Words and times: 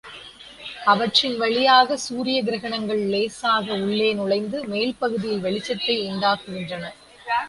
அவற்றின் 0.85 1.35
வழியாகச் 1.37 2.03
சூரிய 2.05 2.37
கிரணங்கள் 2.43 3.01
இலேசாக 3.01 3.77
உள்ளே 3.81 4.09
நுழைந்து, 4.13 4.59
மேல்பகுதியில் 4.63 5.45
வெளிச்சத்தை 5.45 5.97
உண்டாக்கின. 6.09 6.83